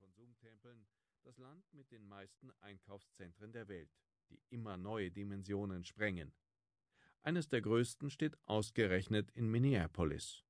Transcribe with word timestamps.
Konsumtempeln 0.00 0.86
das 1.24 1.36
Land 1.36 1.62
mit 1.74 1.90
den 1.90 2.08
meisten 2.08 2.50
Einkaufszentren 2.60 3.52
der 3.52 3.68
Welt, 3.68 3.90
die 4.30 4.40
immer 4.48 4.78
neue 4.78 5.10
Dimensionen 5.10 5.84
sprengen. 5.84 6.32
Eines 7.22 7.48
der 7.48 7.60
größten 7.60 8.08
steht 8.08 8.38
ausgerechnet 8.46 9.30
in 9.32 9.50
Minneapolis. 9.50 10.42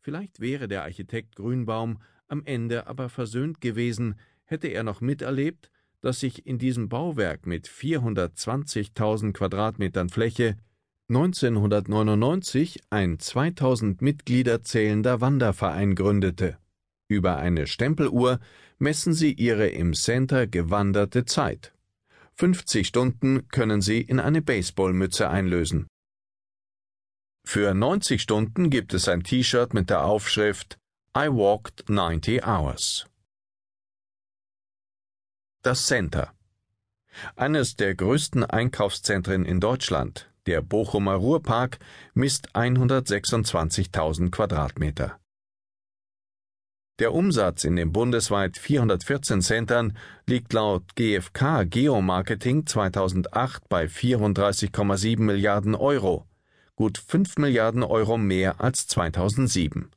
Vielleicht 0.00 0.40
wäre 0.40 0.66
der 0.66 0.82
Architekt 0.82 1.36
Grünbaum 1.36 2.02
am 2.26 2.44
Ende 2.44 2.88
aber 2.88 3.08
versöhnt 3.08 3.60
gewesen, 3.60 4.18
hätte 4.44 4.66
er 4.66 4.82
noch 4.82 5.00
miterlebt, 5.00 5.70
dass 6.00 6.18
sich 6.18 6.44
in 6.44 6.58
diesem 6.58 6.88
Bauwerk 6.88 7.46
mit 7.46 7.68
420.000 7.68 9.32
Quadratmetern 9.32 10.08
Fläche 10.08 10.56
1999 11.08 12.80
ein 12.90 13.20
2000 13.20 14.02
Mitglieder 14.02 14.62
zählender 14.62 15.20
Wanderverein 15.20 15.94
gründete. 15.94 16.58
Über 17.12 17.36
eine 17.36 17.66
Stempeluhr 17.66 18.40
messen 18.78 19.12
Sie 19.12 19.34
Ihre 19.34 19.68
im 19.68 19.92
Center 19.92 20.46
gewanderte 20.46 21.26
Zeit. 21.26 21.74
50 22.36 22.86
Stunden 22.86 23.48
können 23.48 23.82
Sie 23.82 24.00
in 24.00 24.18
eine 24.18 24.40
Baseballmütze 24.40 25.28
einlösen. 25.28 25.88
Für 27.44 27.74
90 27.74 28.22
Stunden 28.22 28.70
gibt 28.70 28.94
es 28.94 29.08
ein 29.08 29.24
T-Shirt 29.24 29.74
mit 29.74 29.90
der 29.90 30.06
Aufschrift 30.06 30.78
I 31.14 31.28
walked 31.28 31.86
90 31.90 32.46
hours. 32.46 33.06
Das 35.60 35.86
Center. 35.86 36.32
Eines 37.36 37.76
der 37.76 37.94
größten 37.94 38.42
Einkaufszentren 38.42 39.44
in 39.44 39.60
Deutschland, 39.60 40.32
der 40.46 40.62
Bochumer 40.62 41.16
Ruhrpark, 41.16 41.78
misst 42.14 42.56
126.000 42.56 44.30
Quadratmeter. 44.30 45.21
Der 46.98 47.14
Umsatz 47.14 47.64
in 47.64 47.76
den 47.76 47.90
bundesweit 47.90 48.58
414 48.58 49.40
Centern 49.40 49.96
liegt 50.26 50.52
laut 50.52 50.94
GfK 50.94 51.64
Geomarketing 51.64 52.66
2008 52.66 53.68
bei 53.68 53.86
34,7 53.86 55.20
Milliarden 55.20 55.74
Euro, 55.74 56.26
gut 56.76 56.98
5 56.98 57.38
Milliarden 57.38 57.82
Euro 57.82 58.18
mehr 58.18 58.60
als 58.60 58.86
2007. 58.88 59.90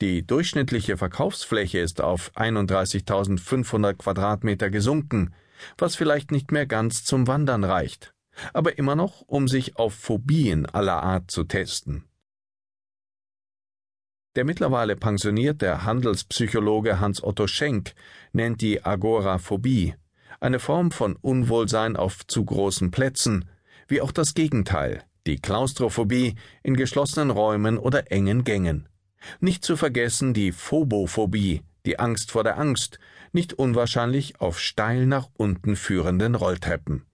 Die 0.00 0.26
durchschnittliche 0.26 0.96
Verkaufsfläche 0.96 1.78
ist 1.78 2.00
auf 2.00 2.32
31.500 2.34 3.94
Quadratmeter 3.94 4.68
gesunken, 4.68 5.32
was 5.78 5.94
vielleicht 5.94 6.32
nicht 6.32 6.50
mehr 6.50 6.66
ganz 6.66 7.04
zum 7.04 7.28
Wandern 7.28 7.62
reicht, 7.62 8.14
aber 8.52 8.78
immer 8.78 8.96
noch, 8.96 9.20
um 9.22 9.46
sich 9.46 9.76
auf 9.76 9.94
Phobien 9.94 10.66
aller 10.66 11.02
Art 11.02 11.30
zu 11.30 11.44
testen. 11.44 12.09
Der 14.36 14.44
mittlerweile 14.44 14.94
pensionierte 14.94 15.82
Handelspsychologe 15.84 17.00
Hans-Otto 17.00 17.48
Schenk 17.48 17.94
nennt 18.32 18.60
die 18.60 18.84
Agoraphobie 18.84 19.94
eine 20.38 20.60
Form 20.60 20.92
von 20.92 21.16
Unwohlsein 21.16 21.96
auf 21.96 22.24
zu 22.26 22.44
großen 22.44 22.92
Plätzen, 22.92 23.46
wie 23.88 24.00
auch 24.00 24.12
das 24.12 24.34
Gegenteil, 24.34 25.02
die 25.26 25.40
Klaustrophobie 25.40 26.36
in 26.62 26.76
geschlossenen 26.76 27.30
Räumen 27.30 27.76
oder 27.76 28.12
engen 28.12 28.44
Gängen. 28.44 28.88
Nicht 29.40 29.64
zu 29.64 29.76
vergessen 29.76 30.32
die 30.32 30.52
Phobophobie, 30.52 31.62
die 31.84 31.98
Angst 31.98 32.30
vor 32.30 32.44
der 32.44 32.56
Angst, 32.56 33.00
nicht 33.32 33.52
unwahrscheinlich 33.54 34.40
auf 34.40 34.60
steil 34.60 35.06
nach 35.06 35.28
unten 35.34 35.74
führenden 35.74 36.36
Rolltreppen 36.36 37.04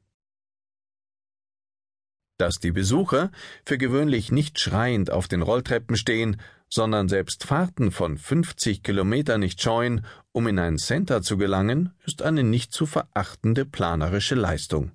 dass 2.38 2.58
die 2.58 2.72
Besucher 2.72 3.30
für 3.64 3.78
gewöhnlich 3.78 4.32
nicht 4.32 4.58
schreiend 4.58 5.10
auf 5.10 5.28
den 5.28 5.42
Rolltreppen 5.42 5.96
stehen, 5.96 6.36
sondern 6.68 7.08
selbst 7.08 7.44
Fahrten 7.44 7.92
von 7.92 8.18
50 8.18 8.82
Kilometer 8.82 9.38
nicht 9.38 9.62
scheuen, 9.62 10.04
um 10.32 10.46
in 10.46 10.58
ein 10.58 10.78
Center 10.78 11.22
zu 11.22 11.36
gelangen, 11.36 11.92
ist 12.04 12.22
eine 12.22 12.42
nicht 12.42 12.72
zu 12.72 12.86
verachtende 12.86 13.64
planerische 13.64 14.34
Leistung. 14.34 14.92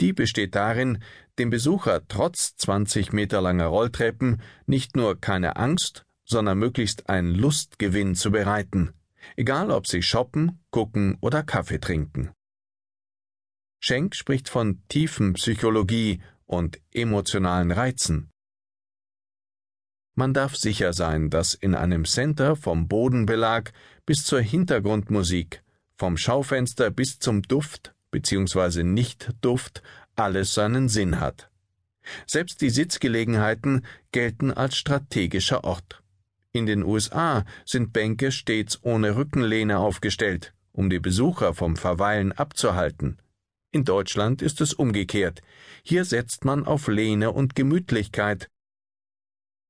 Die 0.00 0.12
besteht 0.12 0.54
darin, 0.54 0.98
dem 1.38 1.50
Besucher 1.50 2.02
trotz 2.08 2.56
20 2.56 3.12
Meter 3.12 3.40
langer 3.40 3.66
Rolltreppen 3.66 4.40
nicht 4.66 4.96
nur 4.96 5.20
keine 5.20 5.56
Angst, 5.56 6.04
sondern 6.24 6.58
möglichst 6.58 7.08
einen 7.08 7.34
Lustgewinn 7.34 8.14
zu 8.14 8.30
bereiten, 8.30 8.94
egal 9.36 9.70
ob 9.70 9.86
sie 9.86 10.02
shoppen, 10.02 10.60
gucken 10.70 11.18
oder 11.20 11.42
Kaffee 11.42 11.78
trinken. 11.78 12.32
Schenk 13.84 14.14
spricht 14.14 14.48
von 14.48 14.80
Tiefenpsychologie 14.86 16.20
und 16.46 16.80
emotionalen 16.92 17.72
Reizen. 17.72 18.30
Man 20.14 20.32
darf 20.32 20.54
sicher 20.54 20.92
sein, 20.92 21.30
dass 21.30 21.54
in 21.54 21.74
einem 21.74 22.04
Center 22.04 22.54
vom 22.54 22.86
Bodenbelag 22.86 23.72
bis 24.06 24.24
zur 24.24 24.40
Hintergrundmusik, 24.40 25.64
vom 25.96 26.16
Schaufenster 26.16 26.92
bis 26.92 27.18
zum 27.18 27.42
Duft 27.42 27.92
bzw. 28.12 28.84
Nicht-Duft 28.84 29.82
alles 30.14 30.54
seinen 30.54 30.88
Sinn 30.88 31.18
hat. 31.18 31.50
Selbst 32.24 32.60
die 32.60 32.70
Sitzgelegenheiten 32.70 33.84
gelten 34.12 34.52
als 34.52 34.76
strategischer 34.76 35.64
Ort. 35.64 36.04
In 36.52 36.66
den 36.66 36.84
USA 36.84 37.44
sind 37.64 37.92
Bänke 37.92 38.30
stets 38.30 38.78
ohne 38.82 39.16
Rückenlehne 39.16 39.78
aufgestellt, 39.78 40.54
um 40.70 40.88
die 40.88 41.00
Besucher 41.00 41.52
vom 41.52 41.74
Verweilen 41.74 42.30
abzuhalten. 42.30 43.18
In 43.72 43.84
Deutschland 43.84 44.42
ist 44.42 44.60
es 44.60 44.74
umgekehrt. 44.74 45.40
Hier 45.82 46.04
setzt 46.04 46.44
man 46.44 46.66
auf 46.66 46.88
Lehne 46.88 47.32
und 47.32 47.54
Gemütlichkeit, 47.54 48.50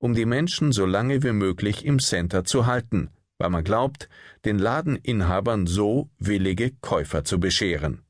um 0.00 0.14
die 0.14 0.26
Menschen 0.26 0.72
so 0.72 0.84
lange 0.84 1.22
wie 1.22 1.30
möglich 1.30 1.84
im 1.84 2.00
Center 2.00 2.44
zu 2.44 2.66
halten, 2.66 3.10
weil 3.38 3.50
man 3.50 3.62
glaubt, 3.62 4.08
den 4.44 4.58
Ladeninhabern 4.58 5.68
so 5.68 6.10
willige 6.18 6.72
Käufer 6.80 7.22
zu 7.24 7.38
bescheren. 7.38 8.02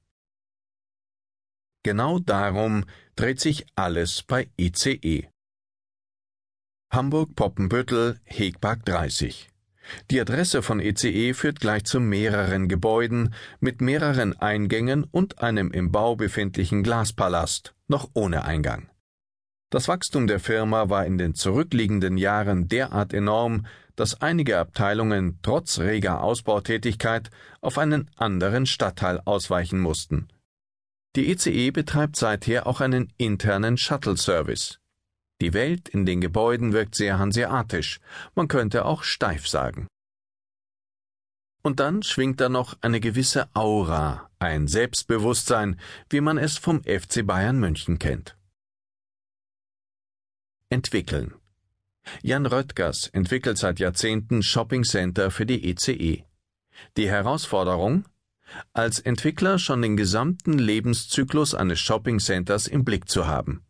Genau 1.82 2.18
darum 2.18 2.86
dreht 3.14 3.40
sich 3.40 3.66
alles 3.74 4.22
bei 4.22 4.48
ICE. 4.58 5.28
Hamburg-Poppenbüttel, 6.90 8.18
Hegpark 8.24 8.86
30. 8.86 9.51
Die 10.10 10.20
Adresse 10.20 10.62
von 10.62 10.80
ECE 10.80 11.08
e 11.08 11.34
führt 11.34 11.60
gleich 11.60 11.84
zu 11.84 12.00
mehreren 12.00 12.68
Gebäuden 12.68 13.34
mit 13.60 13.80
mehreren 13.80 14.38
Eingängen 14.38 15.04
und 15.04 15.40
einem 15.40 15.70
im 15.72 15.90
Bau 15.90 16.16
befindlichen 16.16 16.82
Glaspalast, 16.82 17.74
noch 17.88 18.10
ohne 18.14 18.44
Eingang. 18.44 18.88
Das 19.70 19.88
Wachstum 19.88 20.26
der 20.26 20.38
Firma 20.38 20.90
war 20.90 21.06
in 21.06 21.16
den 21.16 21.34
zurückliegenden 21.34 22.18
Jahren 22.18 22.68
derart 22.68 23.14
enorm, 23.14 23.66
dass 23.96 24.20
einige 24.20 24.58
Abteilungen 24.58 25.38
trotz 25.42 25.78
reger 25.78 26.22
Ausbautätigkeit 26.22 27.30
auf 27.60 27.78
einen 27.78 28.10
anderen 28.16 28.66
Stadtteil 28.66 29.20
ausweichen 29.24 29.80
mussten. 29.80 30.28
Die 31.16 31.30
ECE 31.30 31.50
e 31.50 31.70
betreibt 31.70 32.16
seither 32.16 32.66
auch 32.66 32.80
einen 32.80 33.12
internen 33.18 33.76
Shuttle-Service. 33.76 34.78
Die 35.42 35.54
Welt 35.54 35.88
in 35.88 36.06
den 36.06 36.20
Gebäuden 36.20 36.72
wirkt 36.72 36.94
sehr 36.94 37.18
hanseatisch, 37.18 37.98
man 38.36 38.46
könnte 38.46 38.84
auch 38.84 39.02
steif 39.02 39.48
sagen. 39.48 39.88
Und 41.62 41.80
dann 41.80 42.04
schwingt 42.04 42.40
da 42.40 42.48
noch 42.48 42.78
eine 42.80 43.00
gewisse 43.00 43.48
Aura, 43.52 44.30
ein 44.38 44.68
Selbstbewusstsein, 44.68 45.80
wie 46.10 46.20
man 46.20 46.38
es 46.38 46.58
vom 46.58 46.84
FC 46.84 47.26
Bayern 47.26 47.58
München 47.58 47.98
kennt. 47.98 48.36
Entwickeln. 50.68 51.34
Jan 52.22 52.46
Röttgers 52.46 53.08
entwickelt 53.08 53.58
seit 53.58 53.80
Jahrzehnten 53.80 54.44
Shopping 54.44 54.84
Center 54.84 55.32
für 55.32 55.44
die 55.44 55.68
ECE. 55.68 55.92
E. 55.92 56.24
Die 56.96 57.10
Herausforderung? 57.10 58.04
Als 58.74 59.00
Entwickler 59.00 59.58
schon 59.58 59.82
den 59.82 59.96
gesamten 59.96 60.56
Lebenszyklus 60.56 61.52
eines 61.52 61.80
Shopping 61.80 62.20
Centers 62.20 62.68
im 62.68 62.84
Blick 62.84 63.08
zu 63.08 63.26
haben 63.26 63.64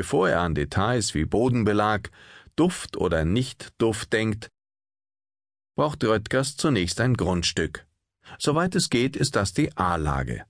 bevor 0.00 0.30
er 0.30 0.40
an 0.40 0.54
Details 0.54 1.12
wie 1.12 1.26
Bodenbelag, 1.26 2.10
Duft 2.56 2.96
oder 2.96 3.26
Nicht-Duft 3.26 4.10
denkt, 4.14 4.48
braucht 5.76 6.02
Röttgers 6.02 6.56
zunächst 6.56 7.02
ein 7.02 7.18
Grundstück. 7.18 7.86
Soweit 8.38 8.74
es 8.76 8.88
geht, 8.88 9.14
ist 9.14 9.36
das 9.36 9.52
die 9.52 9.76
A-Lage. 9.76 10.46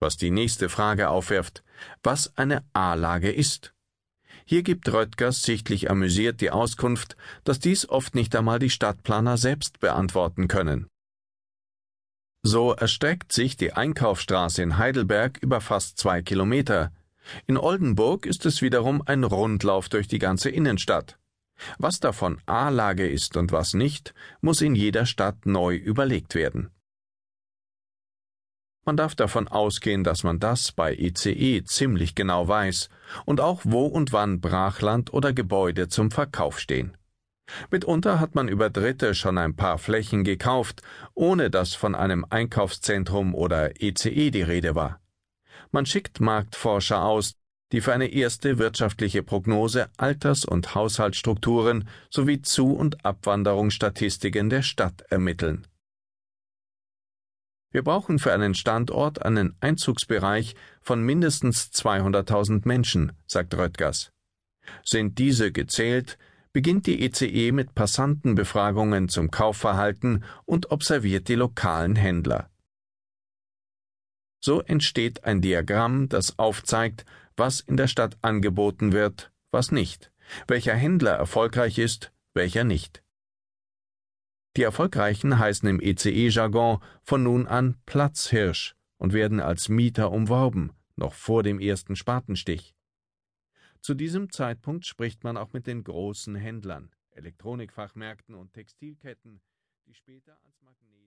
Was 0.00 0.18
die 0.18 0.30
nächste 0.30 0.68
Frage 0.68 1.08
aufwirft, 1.08 1.64
was 2.02 2.36
eine 2.36 2.62
A-Lage 2.74 3.32
ist. 3.32 3.72
Hier 4.44 4.62
gibt 4.62 4.92
Röttgers 4.92 5.40
sichtlich 5.40 5.90
amüsiert 5.90 6.42
die 6.42 6.50
Auskunft, 6.50 7.16
dass 7.44 7.60
dies 7.60 7.88
oft 7.88 8.14
nicht 8.14 8.36
einmal 8.36 8.58
die 8.58 8.68
Stadtplaner 8.68 9.38
selbst 9.38 9.80
beantworten 9.80 10.46
können. 10.46 10.88
So 12.42 12.74
erstreckt 12.74 13.32
sich 13.32 13.56
die 13.56 13.72
Einkaufsstraße 13.72 14.60
in 14.62 14.76
Heidelberg 14.76 15.38
über 15.38 15.62
fast 15.62 15.96
zwei 15.96 16.20
Kilometer, 16.20 16.92
in 17.46 17.56
Oldenburg 17.56 18.26
ist 18.26 18.46
es 18.46 18.62
wiederum 18.62 19.02
ein 19.06 19.24
Rundlauf 19.24 19.88
durch 19.88 20.08
die 20.08 20.18
ganze 20.18 20.50
Innenstadt. 20.50 21.18
Was 21.78 22.00
davon 22.00 22.40
A-Lage 22.46 23.08
ist 23.08 23.36
und 23.36 23.52
was 23.52 23.74
nicht, 23.74 24.14
muss 24.40 24.60
in 24.60 24.74
jeder 24.74 25.06
Stadt 25.06 25.46
neu 25.46 25.76
überlegt 25.76 26.34
werden. 26.34 26.70
Man 28.86 28.98
darf 28.98 29.14
davon 29.14 29.48
ausgehen, 29.48 30.04
dass 30.04 30.24
man 30.24 30.40
das 30.40 30.72
bei 30.72 30.94
ICE 30.94 31.32
e 31.32 31.64
ziemlich 31.64 32.14
genau 32.14 32.48
weiß 32.48 32.90
und 33.24 33.40
auch 33.40 33.62
wo 33.64 33.86
und 33.86 34.12
wann 34.12 34.40
Brachland 34.40 35.12
oder 35.14 35.32
Gebäude 35.32 35.88
zum 35.88 36.10
Verkauf 36.10 36.60
stehen. 36.60 36.96
Mitunter 37.70 38.20
hat 38.20 38.34
man 38.34 38.48
über 38.48 38.68
Dritte 38.68 39.14
schon 39.14 39.38
ein 39.38 39.56
paar 39.56 39.78
Flächen 39.78 40.24
gekauft, 40.24 40.82
ohne 41.14 41.50
dass 41.50 41.74
von 41.74 41.94
einem 41.94 42.26
Einkaufszentrum 42.28 43.34
oder 43.34 43.80
ECE 43.80 44.30
die 44.30 44.42
Rede 44.42 44.74
war. 44.74 45.00
Man 45.74 45.86
schickt 45.86 46.20
Marktforscher 46.20 47.02
aus, 47.02 47.34
die 47.72 47.80
für 47.80 47.92
eine 47.92 48.06
erste 48.06 48.58
wirtschaftliche 48.58 49.24
Prognose 49.24 49.90
Alters- 49.96 50.44
und 50.44 50.76
Haushaltsstrukturen 50.76 51.88
sowie 52.10 52.42
Zu- 52.42 52.76
und 52.76 53.04
Abwanderungsstatistiken 53.04 54.50
der 54.50 54.62
Stadt 54.62 55.02
ermitteln. 55.10 55.66
Wir 57.72 57.82
brauchen 57.82 58.20
für 58.20 58.32
einen 58.32 58.54
Standort 58.54 59.22
einen 59.26 59.56
Einzugsbereich 59.58 60.54
von 60.80 61.02
mindestens 61.02 61.72
200.000 61.72 62.68
Menschen, 62.68 63.10
sagt 63.26 63.56
Röttgers. 63.56 64.12
Sind 64.84 65.18
diese 65.18 65.50
gezählt, 65.50 66.18
beginnt 66.52 66.86
die 66.86 67.04
ECE 67.04 67.50
mit 67.50 67.74
Passantenbefragungen 67.74 69.08
zum 69.08 69.32
Kaufverhalten 69.32 70.22
und 70.44 70.70
observiert 70.70 71.26
die 71.26 71.34
lokalen 71.34 71.96
Händler. 71.96 72.48
So 74.44 74.60
entsteht 74.60 75.24
ein 75.24 75.40
Diagramm, 75.40 76.10
das 76.10 76.38
aufzeigt, 76.38 77.06
was 77.34 77.60
in 77.60 77.78
der 77.78 77.86
Stadt 77.86 78.18
angeboten 78.20 78.92
wird, 78.92 79.32
was 79.50 79.72
nicht, 79.72 80.12
welcher 80.46 80.74
Händler 80.74 81.12
erfolgreich 81.12 81.78
ist, 81.78 82.12
welcher 82.34 82.62
nicht. 82.62 83.02
Die 84.58 84.62
Erfolgreichen 84.62 85.38
heißen 85.38 85.66
im 85.66 85.80
ECE-Jargon 85.80 86.82
von 87.02 87.22
nun 87.22 87.46
an 87.46 87.78
Platzhirsch 87.86 88.76
und 88.98 89.14
werden 89.14 89.40
als 89.40 89.70
Mieter 89.70 90.12
umworben, 90.12 90.74
noch 90.94 91.14
vor 91.14 91.42
dem 91.42 91.58
ersten 91.58 91.96
Spatenstich. 91.96 92.74
Zu 93.80 93.94
diesem 93.94 94.28
Zeitpunkt 94.28 94.84
spricht 94.84 95.24
man 95.24 95.38
auch 95.38 95.54
mit 95.54 95.66
den 95.66 95.84
großen 95.84 96.34
Händlern, 96.34 96.90
Elektronikfachmärkten 97.12 98.34
und 98.34 98.52
Textilketten, 98.52 99.40
die 99.86 99.94
später 99.94 100.38
als 100.44 100.60
Magnet 100.60 101.03